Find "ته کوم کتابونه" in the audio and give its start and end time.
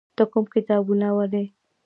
0.17-1.07